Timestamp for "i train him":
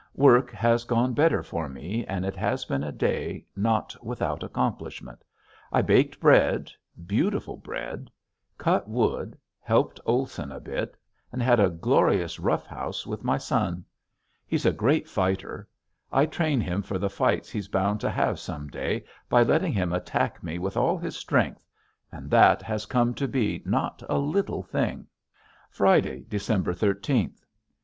16.11-16.81